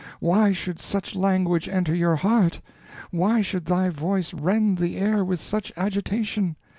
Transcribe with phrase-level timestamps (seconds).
[0.19, 2.59] why should such language enter your heart?
[3.11, 6.55] why should thy voice rend the air with such agitation?